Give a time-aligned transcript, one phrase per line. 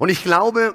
[0.00, 0.74] Und ich glaube,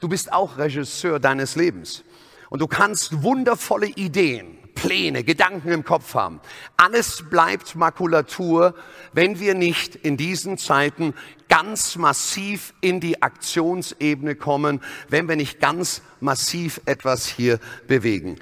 [0.00, 2.04] du bist auch Regisseur deines Lebens.
[2.48, 6.40] Und du kannst wundervolle Ideen, Pläne, Gedanken im Kopf haben.
[6.78, 8.74] Alles bleibt Makulatur,
[9.12, 11.12] wenn wir nicht in diesen Zeiten
[11.50, 14.80] ganz massiv in die Aktionsebene kommen,
[15.10, 18.38] wenn wir nicht ganz massiv etwas hier bewegen.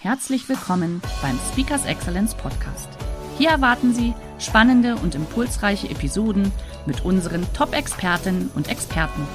[0.00, 2.97] Herzlich willkommen beim Speakers Excellence Podcast.
[3.38, 6.52] Hier erwarten Sie spannende und impulsreiche Episoden
[6.86, 9.26] mit unseren Top-Expertinnen und Experten.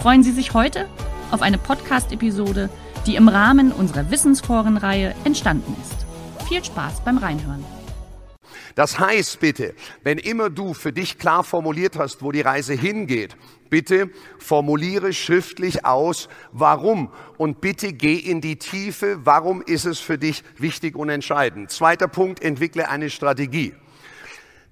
[0.00, 0.86] Freuen Sie sich heute
[1.32, 2.70] auf eine Podcast-Episode,
[3.06, 6.46] die im Rahmen unserer Wissensforenreihe entstanden ist.
[6.48, 7.64] Viel Spaß beim Reinhören.
[8.74, 13.36] Das heißt bitte, wenn immer du für dich klar formuliert hast, wo die Reise hingeht,
[13.68, 20.18] bitte formuliere schriftlich aus, warum und bitte geh in die Tiefe, warum ist es für
[20.18, 21.70] dich wichtig und entscheidend.
[21.70, 23.74] Zweiter Punkt, entwickle eine Strategie.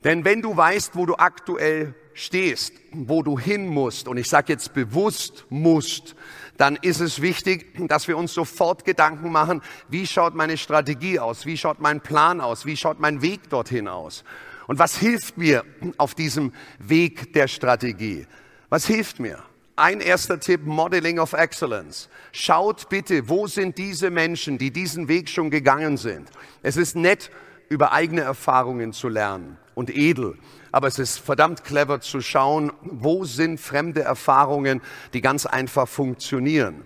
[0.04, 4.52] Denn wenn du weißt, wo du aktuell stehst, wo du hin musst, und ich sage
[4.52, 6.14] jetzt bewusst musst,
[6.58, 11.46] dann ist es wichtig, dass wir uns sofort Gedanken machen, wie schaut meine Strategie aus,
[11.46, 14.24] wie schaut mein Plan aus, wie schaut mein Weg dorthin aus.
[14.66, 15.64] Und was hilft mir
[15.96, 18.26] auf diesem Weg der Strategie?
[18.68, 19.42] Was hilft mir?
[19.76, 22.08] Ein erster Tipp, Modeling of Excellence.
[22.32, 26.28] Schaut bitte, wo sind diese Menschen, die diesen Weg schon gegangen sind.
[26.62, 27.30] Es ist nett,
[27.68, 30.36] über eigene Erfahrungen zu lernen und edel.
[30.72, 36.84] Aber es ist verdammt clever zu schauen, wo sind fremde Erfahrungen, die ganz einfach funktionieren.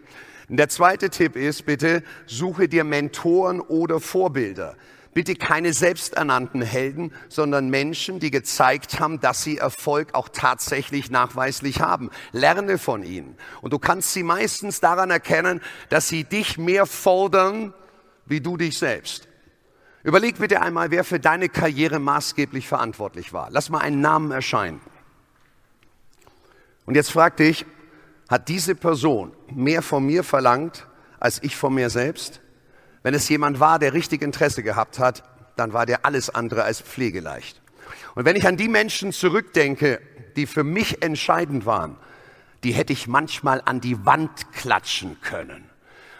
[0.48, 4.76] Der zweite Tipp ist, bitte suche dir Mentoren oder Vorbilder.
[5.14, 11.80] Bitte keine selbsternannten Helden, sondern Menschen, die gezeigt haben, dass sie Erfolg auch tatsächlich nachweislich
[11.80, 12.10] haben.
[12.32, 13.36] Lerne von ihnen.
[13.60, 17.74] Und du kannst sie meistens daran erkennen, dass sie dich mehr fordern,
[18.26, 19.28] wie du dich selbst.
[20.04, 23.48] Überleg bitte einmal, wer für deine Karriere maßgeblich verantwortlich war.
[23.50, 24.80] Lass mal einen Namen erscheinen.
[26.86, 27.64] Und jetzt frag dich,
[28.28, 30.86] hat diese Person mehr von mir verlangt,
[31.20, 32.40] als ich von mir selbst?
[33.02, 35.22] Wenn es jemand war, der richtig Interesse gehabt hat,
[35.56, 37.60] dann war der alles andere als pflegeleicht.
[38.14, 40.00] Und wenn ich an die Menschen zurückdenke,
[40.34, 41.96] die für mich entscheidend waren,
[42.64, 45.68] die hätte ich manchmal an die Wand klatschen können.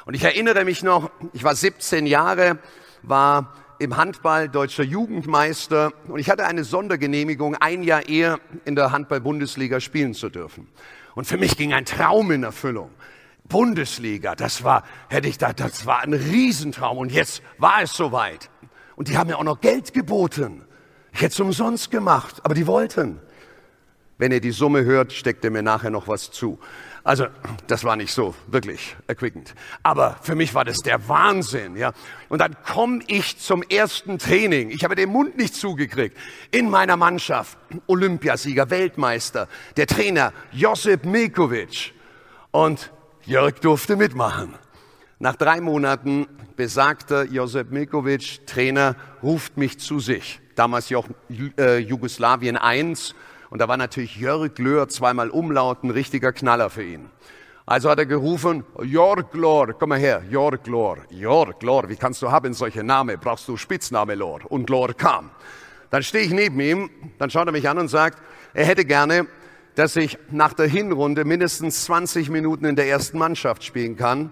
[0.05, 2.59] Und ich erinnere mich noch, ich war 17 Jahre,
[3.03, 8.93] war im Handball deutscher Jugendmeister und ich hatte eine Sondergenehmigung, ein Jahr eher in der
[8.93, 10.69] Handball-Bundesliga spielen zu dürfen.
[11.17, 12.91] Und für mich ging ein Traum in Erfüllung.
[13.45, 18.51] Bundesliga, das war, hätte ich da, das war ein Riesentraum und jetzt war es soweit.
[18.95, 20.65] Und die haben mir auch noch Geld geboten.
[21.13, 23.19] Ich hätte es umsonst gemacht, aber die wollten.
[24.17, 26.61] Wenn ihr die Summe hört, steckt ihr mir nachher noch was zu.
[27.05, 27.27] Also,
[27.67, 29.55] das war nicht so wirklich erquickend.
[29.83, 31.93] Aber für mich war das der Wahnsinn, ja.
[32.29, 34.71] Und dann komme ich zum ersten Training.
[34.71, 36.17] Ich habe den Mund nicht zugekriegt.
[36.53, 37.59] In meiner Mannschaft,
[37.89, 41.93] Olympiasieger, Weltmeister, der Trainer Josip Milkovic.
[42.53, 42.93] Und
[43.25, 44.55] Jörg durfte mitmachen.
[45.19, 46.27] Nach drei Monaten
[46.57, 50.41] besagter Josip Milkovic, Trainer, ruft mich zu sich.
[50.55, 51.09] Damals ja auch
[51.59, 53.15] äh, Jugoslawien 1
[53.53, 57.11] und da war natürlich Jörg Löhr zweimal umlaut, ein richtiger Knaller für ihn.
[57.67, 62.23] Also hat er gerufen, Jörg Lor, komm mal her, Jörg Lor, Jörg Lor, wie kannst
[62.23, 63.19] du haben solche Namen?
[63.21, 64.41] Brauchst du Spitzname Lor?
[64.49, 65.29] Und Lor kam.
[65.91, 68.23] Dann stehe ich neben ihm, dann schaut er mich an und sagt,
[68.55, 69.27] er hätte gerne,
[69.75, 74.31] dass ich nach der Hinrunde mindestens 20 Minuten in der ersten Mannschaft spielen kann.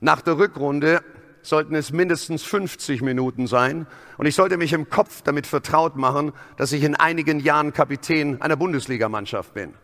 [0.00, 1.00] Nach der Rückrunde
[1.42, 3.86] sollten es mindestens 50 Minuten sein.
[4.16, 8.40] Und ich sollte mich im Kopf damit vertraut machen, dass ich in einigen Jahren Kapitän
[8.40, 9.74] einer Bundesligamannschaft bin.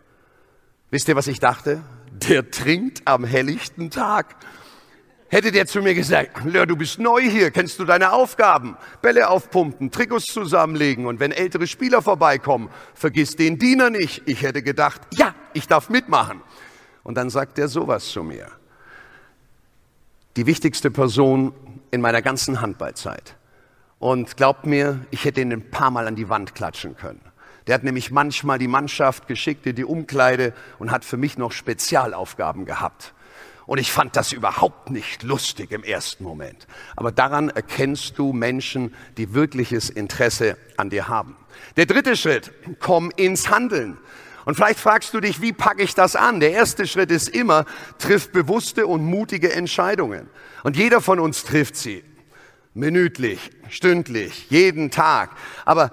[0.91, 1.82] Wisst ihr, was ich dachte?
[2.12, 4.37] Der trinkt am helllichten Tag.
[5.31, 8.78] Hätte der zu mir gesagt, Lör, du bist neu hier, kennst du deine Aufgaben?
[9.02, 14.22] Bälle aufpumpen, Trikots zusammenlegen und wenn ältere Spieler vorbeikommen, vergiss den Diener nicht.
[14.25, 16.40] Ich hätte gedacht, ja, ich darf mitmachen.
[17.02, 18.49] Und dann sagt er sowas zu mir
[20.38, 21.52] die wichtigste Person
[21.90, 23.35] in meiner ganzen Handballzeit.
[23.99, 27.20] Und glaubt mir, ich hätte ihn ein paar Mal an die Wand klatschen können.
[27.67, 31.50] Der hat nämlich manchmal die Mannschaft geschickt in die Umkleide und hat für mich noch
[31.50, 33.14] Spezialaufgaben gehabt.
[33.67, 36.69] Und ich fand das überhaupt nicht lustig im ersten Moment.
[36.94, 41.37] Aber daran erkennst du Menschen, die wirkliches Interesse an dir haben.
[41.76, 43.99] Der dritte Schritt, komm ins Handeln.
[44.48, 46.40] Und vielleicht fragst du dich, wie packe ich das an?
[46.40, 47.66] Der erste Schritt ist immer,
[47.98, 50.30] triff bewusste und mutige Entscheidungen.
[50.64, 52.02] Und jeder von uns trifft sie.
[52.72, 55.32] Minütlich, stündlich, jeden Tag.
[55.66, 55.90] Aber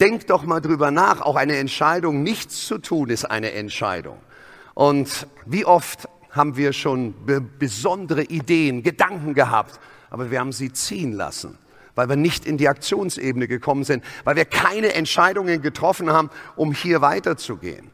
[0.00, 1.20] denk doch mal drüber nach.
[1.20, 4.16] Auch eine Entscheidung, nichts zu tun, ist eine Entscheidung.
[4.72, 10.72] Und wie oft haben wir schon be besondere Ideen, Gedanken gehabt, aber wir haben sie
[10.72, 11.58] ziehen lassen
[12.00, 16.72] weil wir nicht in die Aktionsebene gekommen sind, weil wir keine Entscheidungen getroffen haben, um
[16.72, 17.90] hier weiterzugehen.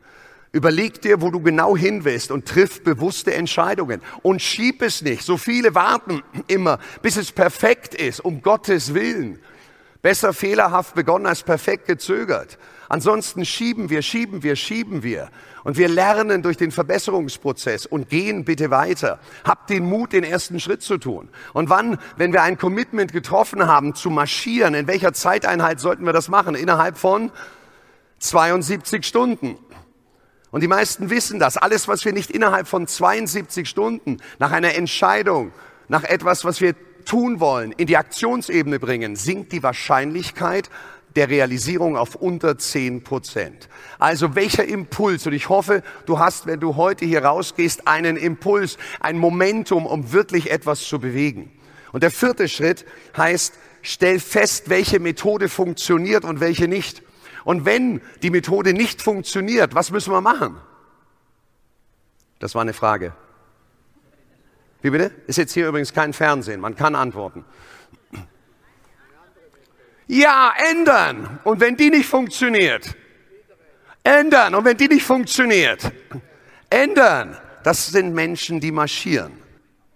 [0.52, 5.24] Überleg dir, wo du genau hin willst und triff bewusste Entscheidungen und schieb es nicht.
[5.24, 9.40] So viele warten immer, bis es perfekt ist, um Gottes Willen.
[10.02, 12.58] Besser fehlerhaft begonnen als perfekt gezögert.
[12.88, 15.28] Ansonsten schieben wir, schieben wir, schieben wir.
[15.64, 19.18] Und wir lernen durch den Verbesserungsprozess und gehen bitte weiter.
[19.44, 21.28] Habt den Mut, den ersten Schritt zu tun.
[21.52, 26.12] Und wann, wenn wir ein Commitment getroffen haben, zu marschieren, in welcher Zeiteinheit sollten wir
[26.12, 26.54] das machen?
[26.54, 27.32] Innerhalb von
[28.20, 29.58] 72 Stunden.
[30.50, 31.56] Und die meisten wissen das.
[31.56, 35.52] Alles, was wir nicht innerhalb von 72 Stunden nach einer Entscheidung,
[35.88, 36.74] nach etwas, was wir
[37.04, 40.70] tun wollen, in die Aktionsebene bringen, sinkt die Wahrscheinlichkeit
[41.16, 43.68] der Realisierung auf unter 10 Prozent.
[43.98, 45.26] Also welcher Impuls?
[45.26, 50.12] Und ich hoffe, du hast, wenn du heute hier rausgehst, einen Impuls, ein Momentum, um
[50.12, 51.50] wirklich etwas zu bewegen.
[51.92, 52.84] Und der vierte Schritt
[53.16, 57.02] heißt, stell fest, welche Methode funktioniert und welche nicht.
[57.44, 60.56] Und wenn die Methode nicht funktioniert, was müssen wir machen?
[62.38, 63.14] Das war eine Frage.
[64.82, 65.10] Wie bitte?
[65.26, 67.44] Ist jetzt hier übrigens kein Fernsehen, man kann antworten.
[70.06, 71.40] Ja, ändern.
[71.44, 72.94] Und wenn die nicht funktioniert,
[74.02, 74.54] ändern.
[74.54, 75.90] Und wenn die nicht funktioniert,
[76.70, 77.36] ändern.
[77.62, 79.32] Das sind Menschen, die marschieren.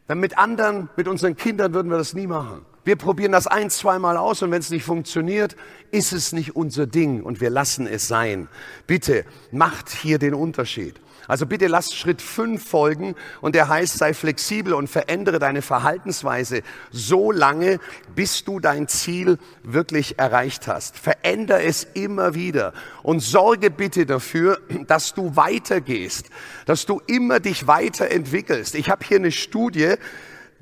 [0.09, 2.67] Denn mit anderen, mit unseren Kindern würden wir das nie machen.
[2.83, 5.55] Wir probieren das ein, zweimal aus und wenn es nicht funktioniert,
[5.91, 8.49] ist es nicht unser Ding und wir lassen es sein.
[8.87, 11.01] Bitte macht hier den Unterschied.
[11.31, 16.63] Also bitte lass Schritt 5 folgen und der heißt, sei flexibel und verändere deine Verhaltensweise
[16.91, 17.79] so lange,
[18.17, 20.99] bis du dein Ziel wirklich erreicht hast.
[20.99, 22.73] Verändere es immer wieder
[23.05, 26.31] und sorge bitte dafür, dass du weitergehst,
[26.67, 28.75] dass du immer dich weiterentwickelst.
[28.75, 29.95] Ich habe hier eine Studie,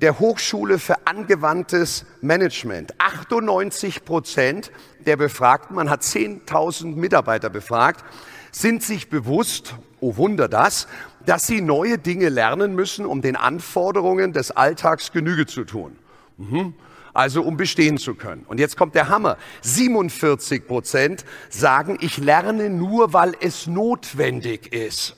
[0.01, 2.93] der Hochschule für angewandtes Management.
[2.99, 4.71] 98 Prozent
[5.05, 8.03] der Befragten, man hat 10.000 Mitarbeiter befragt,
[8.51, 10.87] sind sich bewusst, oh Wunder das,
[11.25, 15.95] dass sie neue Dinge lernen müssen, um den Anforderungen des Alltags Genüge zu tun.
[16.37, 16.73] Mhm.
[17.13, 18.45] Also um bestehen zu können.
[18.47, 19.37] Und jetzt kommt der Hammer.
[19.61, 25.15] 47 Prozent sagen, ich lerne nur, weil es notwendig ist.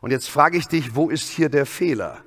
[0.00, 2.18] Und jetzt frage ich dich, wo ist hier der Fehler?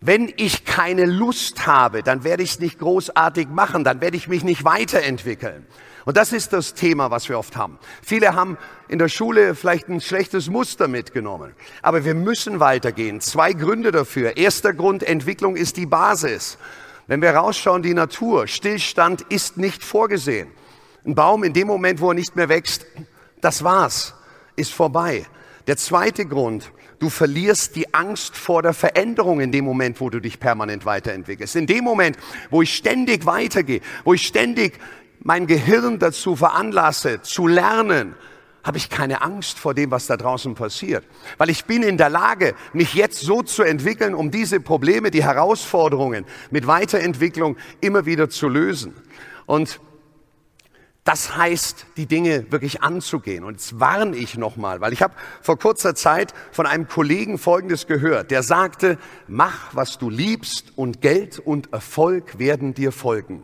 [0.00, 4.28] Wenn ich keine Lust habe, dann werde ich es nicht großartig machen, dann werde ich
[4.28, 5.66] mich nicht weiterentwickeln.
[6.04, 7.78] Und das ist das Thema, was wir oft haben.
[8.00, 8.56] Viele haben
[8.88, 11.52] in der Schule vielleicht ein schlechtes Muster mitgenommen.
[11.82, 13.20] Aber wir müssen weitergehen.
[13.20, 14.36] Zwei Gründe dafür.
[14.36, 16.58] Erster Grund, Entwicklung ist die Basis.
[17.08, 20.48] Wenn wir rausschauen, die Natur, Stillstand ist nicht vorgesehen.
[21.04, 22.86] Ein Baum in dem Moment, wo er nicht mehr wächst,
[23.40, 24.14] das war's,
[24.56, 25.26] ist vorbei.
[25.66, 30.20] Der zweite Grund, du verlierst die Angst vor der Veränderung in dem Moment, wo du
[30.20, 31.56] dich permanent weiterentwickelst.
[31.56, 32.16] In dem Moment,
[32.50, 34.78] wo ich ständig weitergehe, wo ich ständig
[35.20, 38.14] mein Gehirn dazu veranlasse, zu lernen,
[38.64, 41.04] habe ich keine Angst vor dem, was da draußen passiert.
[41.38, 45.24] Weil ich bin in der Lage, mich jetzt so zu entwickeln, um diese Probleme, die
[45.24, 48.94] Herausforderungen mit Weiterentwicklung immer wieder zu lösen.
[49.46, 49.80] Und
[51.08, 53.42] das heißt, die Dinge wirklich anzugehen.
[53.42, 57.86] Und jetzt warne ich nochmal, weil ich habe vor kurzer Zeit von einem Kollegen Folgendes
[57.86, 58.30] gehört.
[58.30, 63.42] Der sagte, mach, was du liebst und Geld und Erfolg werden dir folgen.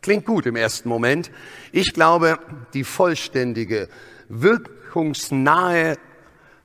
[0.00, 1.30] Klingt gut im ersten Moment.
[1.72, 2.38] Ich glaube,
[2.72, 3.90] die vollständige,
[4.30, 5.98] wirkungsnahe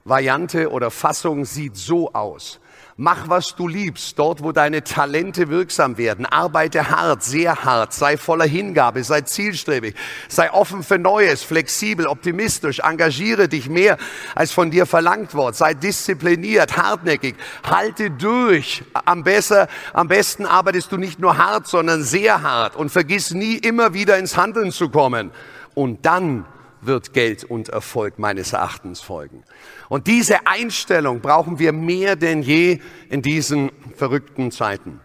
[0.05, 2.62] Variante oder Fassung sieht so aus.
[3.01, 6.25] Mach, was du liebst, dort, wo deine Talente wirksam werden.
[6.25, 9.96] Arbeite hart, sehr hart, sei voller Hingabe, sei zielstrebig,
[10.27, 13.98] sei offen für Neues, flexibel, optimistisch, engagiere dich mehr,
[14.36, 18.84] als von dir verlangt wird, sei diszipliniert, hartnäckig, halte durch.
[19.06, 23.56] Am, besser, am besten arbeitest du nicht nur hart, sondern sehr hart und vergiss nie
[23.56, 25.32] immer wieder ins Handeln zu kommen.
[25.74, 26.44] Und dann
[26.81, 29.43] wird Geld und Erfolg meines Erachtens folgen.
[29.89, 35.01] Und diese Einstellung brauchen wir mehr denn je in diesen verrückten Zeiten.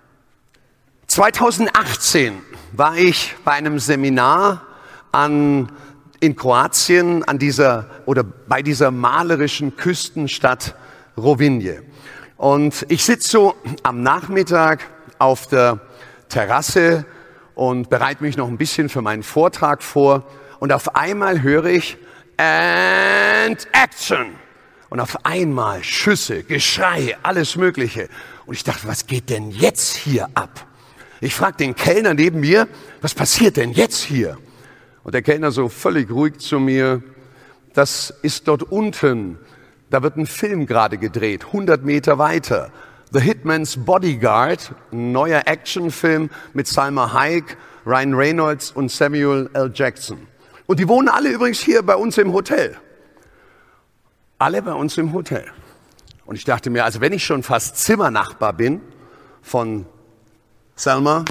[1.07, 2.35] 2018
[2.73, 4.63] war ich bei einem Seminar
[5.13, 5.71] an,
[6.21, 10.75] in Kroatien an dieser, oder bei dieser malerischen Küstenstadt
[11.17, 11.83] Rovinje.
[12.37, 14.81] Und ich sitze so am Nachmittag
[15.19, 15.81] auf der
[16.29, 17.07] Terrasse
[17.55, 20.25] und bereite mich noch ein bisschen für meinen Vortrag vor.
[20.65, 21.99] Und auf einmal höre ich
[22.39, 24.35] and action.
[24.89, 28.09] Und auf einmal Schüsse, Geschrei, alles Mögliche.
[28.47, 30.67] Und ich dachte, was geht denn jetzt hier ab?
[31.21, 32.67] Ich frage den Kellner neben mir,
[33.03, 34.39] was passiert denn jetzt hier?
[35.03, 37.03] Und der Kellner so völlig ruhig zu mir,
[37.75, 39.39] das ist dort unten,
[39.91, 42.73] da wird ein Film gerade gedreht, 100 Meter weiter.
[43.13, 49.71] The Hitman's Bodyguard, ein neuer Actionfilm mit Salma Hayek, Ryan Reynolds und Samuel L.
[49.75, 50.27] Jackson.
[50.67, 52.77] Und die wohnen alle übrigens hier bei uns im Hotel.
[54.39, 55.45] Alle bei uns im Hotel.
[56.27, 58.81] Und ich dachte mir, also wenn ich schon fast Zimmernachbar bin
[59.43, 59.87] von
[60.77, 61.25] Selma,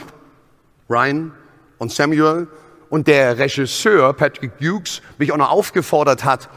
[0.89, 1.33] Ryan
[1.79, 2.47] und Samuel
[2.89, 6.49] und der Regisseur Patrick Dukes mich auch noch aufgefordert hat,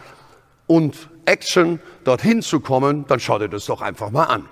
[0.66, 4.49] und Action dorthin zu kommen, dann schau dir das doch einfach mal an.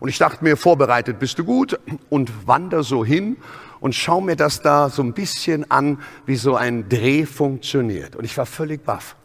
[0.00, 3.36] Und ich dachte mir, vorbereitet bist du gut und wander so hin
[3.80, 8.16] und schau mir das da so ein bisschen an, wie so ein Dreh funktioniert.
[8.16, 9.16] Und ich war völlig baff.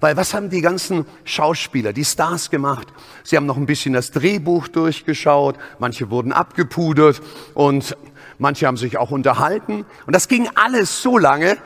[0.00, 2.88] Weil was haben die ganzen Schauspieler, die Stars gemacht?
[3.22, 7.20] Sie haben noch ein bisschen das Drehbuch durchgeschaut, manche wurden abgepudert
[7.52, 7.96] und
[8.38, 9.84] manche haben sich auch unterhalten.
[10.06, 11.58] Und das ging alles so lange,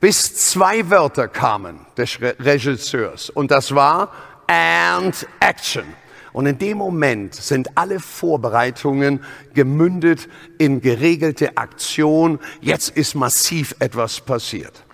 [0.00, 3.30] bis zwei Wörter kamen des Regisseurs.
[3.30, 4.12] Und das war
[4.48, 5.84] and action.
[6.32, 9.22] Und in dem Moment sind alle Vorbereitungen
[9.54, 12.38] gemündet in geregelte Aktion.
[12.60, 14.84] Jetzt ist massiv etwas passiert.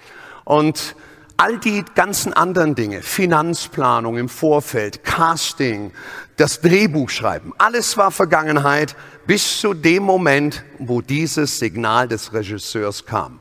[0.45, 0.97] Und
[1.37, 5.93] all die ganzen anderen Dinge, Finanzplanung im Vorfeld, Casting,
[6.37, 13.07] das Drehbuch schreiben, alles war Vergangenheit bis zu dem Moment, wo dieses Signal des Regisseurs
[13.07, 13.39] kam.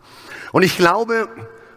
[0.51, 1.27] Und ich glaube,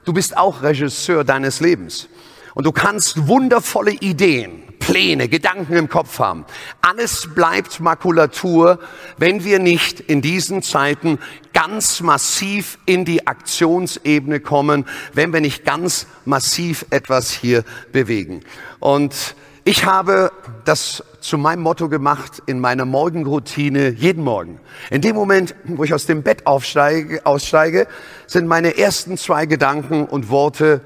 [0.05, 2.09] du bist auch Regisseur deines Lebens.
[2.55, 6.45] Und du kannst wundervolle Ideen, Pläne, Gedanken im Kopf haben.
[6.81, 8.81] Alles bleibt Makulatur,
[9.19, 11.21] wenn wir nicht in diesen Zeiten
[11.53, 18.41] ganz massiv in die Aktionsebene kommen, wenn wir nicht ganz massiv etwas hier bewegen.
[18.81, 20.33] Und ich habe
[20.65, 24.59] das zu meinem Motto gemacht in meiner Morgenroutine jeden Morgen.
[24.91, 27.87] In dem Moment, wo ich aus dem Bett aufsteige, aussteige,
[28.27, 30.81] sind meine ersten zwei Gedanken und Worte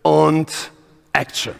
[0.00, 0.70] und
[1.12, 1.52] Action.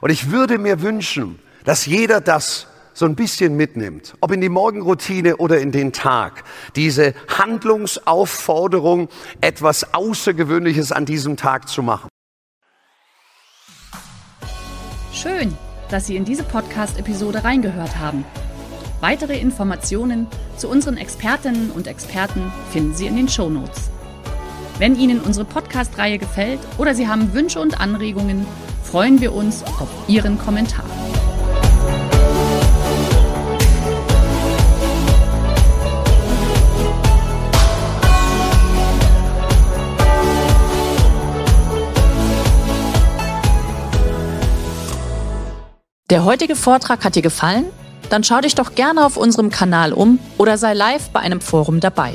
[0.00, 4.48] Und ich würde mir wünschen, dass jeder das so ein bisschen mitnimmt, ob in die
[4.48, 6.44] Morgenroutine oder in den Tag,
[6.76, 9.08] diese Handlungsaufforderung,
[9.40, 12.08] etwas Außergewöhnliches an diesem Tag zu machen.
[15.12, 15.56] Schön,
[15.90, 18.24] dass Sie in diese Podcast-Episode reingehört haben.
[19.00, 20.26] Weitere Informationen
[20.56, 23.90] zu unseren Expertinnen und Experten finden Sie in den Show Notes.
[24.80, 28.46] Wenn Ihnen unsere Podcast-Reihe gefällt oder Sie haben Wünsche und Anregungen,
[28.82, 30.86] freuen wir uns auf Ihren Kommentar.
[46.08, 47.66] Der heutige Vortrag hat dir gefallen?
[48.08, 51.80] Dann schau dich doch gerne auf unserem Kanal um oder sei live bei einem Forum
[51.80, 52.14] dabei.